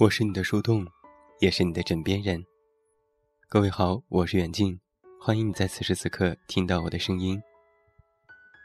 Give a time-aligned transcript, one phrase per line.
[0.00, 0.86] 我是你的树洞，
[1.40, 2.42] 也是你的枕边人。
[3.50, 4.80] 各位好，我是远近，
[5.20, 7.38] 欢迎你在此时此刻听到我的声音。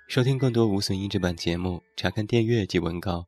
[0.08, 3.26] 收听更多无损音质版节目，查看电阅及文稿，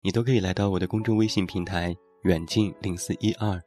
[0.00, 3.62] 你都可以来到我的公众微信平台远近零四一二，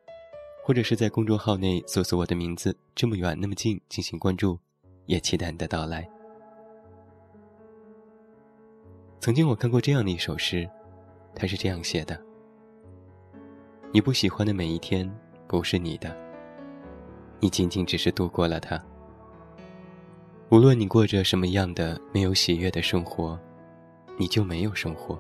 [0.62, 4.60] 或者是在公众号内搜索我的名字“这么远那么近”进行关注，
[5.06, 6.06] 也期待你的到来。
[9.22, 10.70] 曾经我看过这样的一首诗，
[11.34, 12.26] 它是这样写的。
[13.92, 15.10] 你不喜欢的每一天
[15.48, 16.16] 不是你的，
[17.40, 18.80] 你仅仅只是度过了它。
[20.50, 23.40] 无论你过着什么样的没有喜悦的生活，
[24.16, 25.18] 你就没有生活。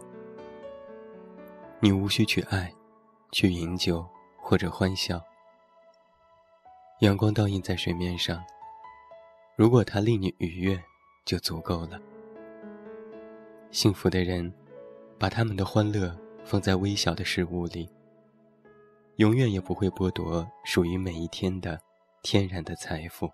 [1.79, 2.71] 你无需去爱，
[3.31, 4.05] 去饮酒
[4.37, 5.19] 或者欢笑。
[6.99, 8.43] 阳光倒映在水面上，
[9.55, 10.79] 如果它令你愉悦，
[11.25, 11.99] 就足够了。
[13.71, 14.53] 幸福的人，
[15.17, 17.89] 把他们的欢乐放在微小的事物里。
[19.19, 21.77] 永远也不会剥夺属于每一天的
[22.23, 23.29] 天然的财富。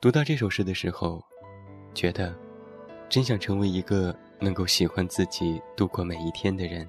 [0.00, 1.22] 读到这首诗的时候，
[1.92, 2.34] 觉得
[3.10, 6.88] 真想成为一个能够喜欢自己度过每一天的人，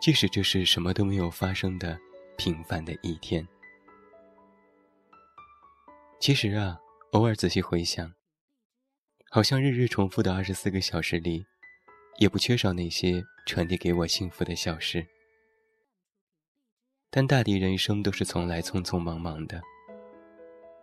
[0.00, 1.96] 即使这是什么都没有发生的
[2.36, 3.46] 平凡的一天。
[6.18, 6.76] 其实啊，
[7.12, 8.12] 偶尔仔细回想，
[9.30, 11.46] 好像日日重复的二十四个小时里。
[12.20, 15.06] 也不缺少那些传递给我幸福的小事，
[17.10, 19.58] 但大抵人生都是从来匆匆忙忙的，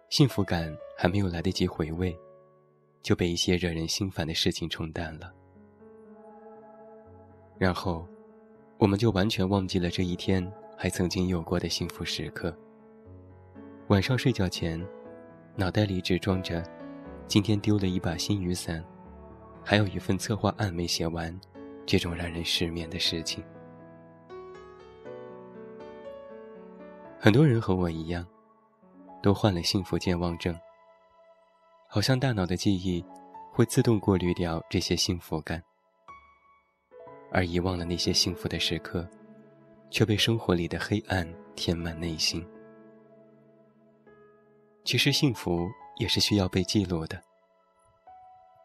[0.10, 2.18] 幸福感还没有来得及回味，
[3.04, 5.32] 就被一些惹人心烦的事情冲淡了，
[7.60, 8.04] 然后，
[8.80, 12.52] 我们就完全忘记了这一天还曾经有过的幸福时刻。
[13.90, 14.84] 晚上睡觉前，
[15.56, 16.64] 脑袋里只装着
[17.28, 18.84] 今天丢了一把新雨伞。
[19.64, 21.40] 还有一份策划案没写完，
[21.86, 23.44] 这种让人失眠的事情。
[27.20, 28.26] 很多人和我一样，
[29.22, 30.56] 都患了幸福健忘症。
[31.88, 33.04] 好像大脑的记忆
[33.52, 35.64] 会自动过滤掉这些幸福感，
[37.32, 39.08] 而遗忘了那些幸福的时刻，
[39.90, 42.46] 却被生活里的黑暗填满内心。
[44.84, 45.68] 其实幸福
[45.98, 47.20] 也是需要被记录的。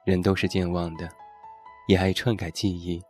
[0.04, 1.08] 人都是健忘的，
[1.86, 3.00] 也爱篡改记忆。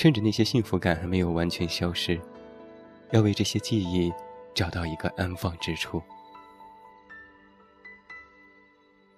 [0.00, 2.18] 趁着那些幸福感还没有完全消失，
[3.10, 4.10] 要为这些记忆
[4.54, 6.02] 找到一个安放之处。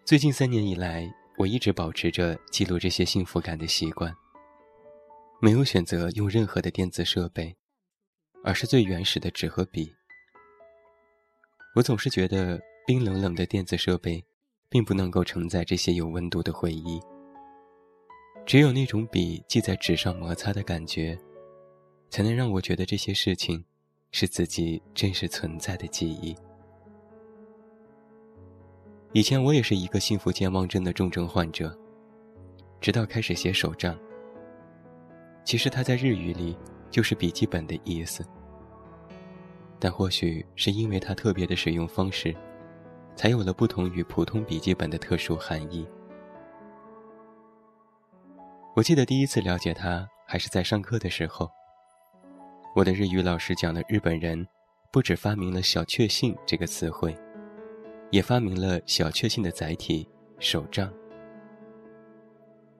[0.04, 4.12] 最近三年以来，我一直保持着记录这些幸福感的习惯，
[5.40, 7.56] 没有选择用任何的电子设备，
[8.42, 9.94] 而是最原始的纸和笔。
[11.76, 14.24] 我总是觉得冰冷冷的电子设备。
[14.72, 16.98] 并不能够承载这些有温度的回忆。
[18.44, 21.18] 只有那种笔记在纸上摩擦的感觉，
[22.10, 23.64] 才能让我觉得这些事情
[24.10, 26.36] 是自己真实存在的记忆。
[29.12, 31.76] 以前我也是一个幸福健忘症的重症患者，
[32.80, 33.98] 直到开始写手账。
[35.44, 36.56] 其实它在日语里
[36.90, 38.24] 就是笔记本的意思，
[39.78, 42.34] 但或许是因为它特别的使用方式。
[43.14, 45.86] 才有了不同于普通笔记本的特殊含义。
[48.74, 51.50] 我记得第一次了解他，还是在上课的时候。
[52.74, 54.48] 我的日语老师讲了日本人
[54.90, 57.14] 不止发明了“小确幸”这个词汇，
[58.10, 60.08] 也发明了小确幸的载体——
[60.40, 60.90] 手账。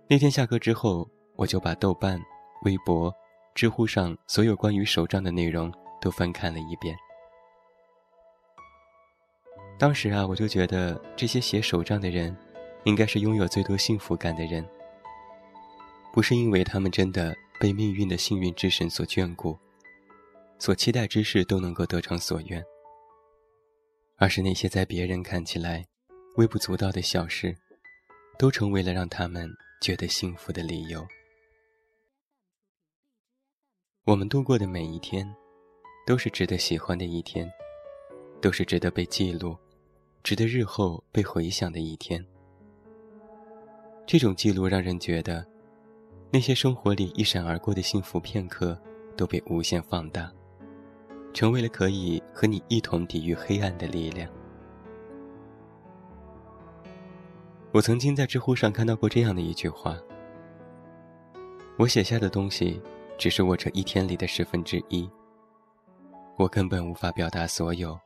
[0.09, 2.19] 那天下课之后，我就把豆瓣、
[2.63, 3.15] 微博、
[3.55, 5.71] 知乎上所有关于手账的内容
[6.01, 6.97] 都翻看了一遍。
[9.79, 12.35] 当时啊，我就觉得这些写手账的人，
[12.85, 14.67] 应该是拥有最多幸福感的人。
[16.13, 19.59] 不是因为他们真的被命运的幸运之神所眷顾，
[20.59, 22.63] 所期待之事都能够得偿所愿，
[24.17, 25.85] 而是那些在别人看起来
[26.37, 27.57] 微不足道的小事，
[28.39, 29.51] 都成为了让他们
[29.81, 31.07] 觉得幸福的理由。
[34.05, 35.27] 我们度过的每一天，
[36.07, 37.51] 都是值得喜欢的一天，
[38.41, 39.57] 都是值得被记录。
[40.25, 42.25] 值得日后被回想的一天。
[44.07, 45.45] 这种记录让人觉得，
[46.35, 48.75] 那些生活里一闪而过的幸福片刻
[49.19, 50.33] 都被无限放大，
[51.35, 54.27] 成为了可以和你一同抵御黑暗的力量。
[57.71, 59.95] 我曾经在知乎上看到过这样的一句话
[61.77, 62.81] ：“我写下的东西，
[63.19, 65.07] 只是我这一天里的十分之一。
[66.39, 67.99] 我根本无法表达所有，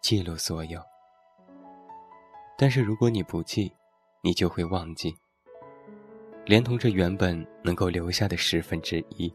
[0.00, 0.80] 记录所有。”
[2.56, 3.72] 但是如果你不记，
[4.22, 5.12] 你就会忘记，
[6.44, 9.32] 连同这原本能够留下的十分之一。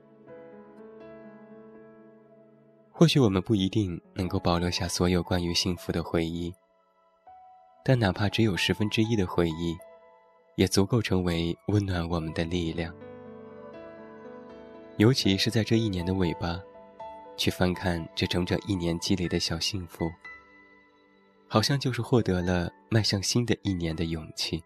[2.92, 6.54] 或许我们不一定能够保留下所有关于幸福的回忆，
[7.84, 9.78] 但哪怕只有十分之一的回忆，
[10.56, 12.94] 也足够成为温暖我们的力量。
[14.98, 16.60] 尤其是在这一年的尾巴，
[17.38, 20.12] 去翻看这整整一年积累的小幸福，
[21.48, 24.64] 好像就是获得了迈向新的一年的勇气。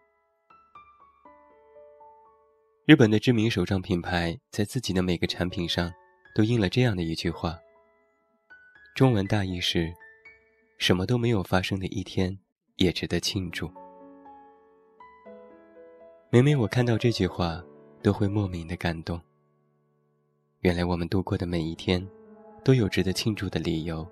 [2.87, 5.93] 日本的知名手账品牌在自己的每个产品上
[6.33, 7.55] 都印了这样的一句话。
[8.95, 9.93] 中文大意是：
[10.79, 12.35] 什么都没有发生的一天
[12.77, 13.71] 也值得庆祝。
[16.31, 17.63] 每每我看到这句话，
[18.01, 19.21] 都会莫名的感动。
[20.61, 22.05] 原来我们度过的每一天，
[22.63, 24.05] 都有值得庆祝的理由。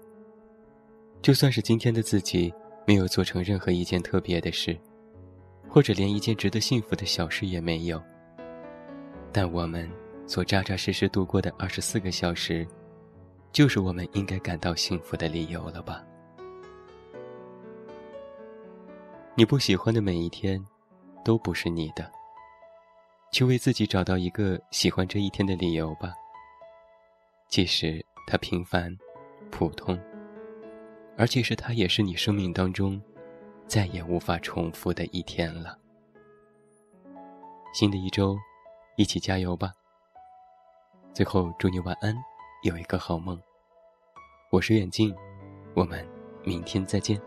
[1.23, 2.53] 就算是今天的自己
[2.85, 4.77] 没有做成任何一件特别的事，
[5.67, 7.99] 或者连一件值得幸福的小事也没有。
[9.31, 9.89] 但我们
[10.25, 12.67] 所扎扎实实度过的二十四个小时，
[13.51, 16.03] 就是我们应该感到幸福的理由了吧？
[19.35, 20.63] 你不喜欢的每一天，
[21.23, 22.11] 都不是你的。
[23.31, 26.11] 去为自己找到一个喜欢这一天的理由吧。
[27.47, 28.95] 即使它平凡、
[29.51, 29.97] 普通，
[31.15, 32.99] 而且是它也是你生命当中
[33.67, 35.77] 再也无法重复的一天了。
[37.73, 38.35] 新的一周。
[38.99, 39.73] 一起加油吧！
[41.13, 42.13] 最后祝你晚安，
[42.63, 43.41] 有一个好梦。
[44.51, 45.15] 我是远近，
[45.73, 46.05] 我们
[46.43, 47.17] 明天再见。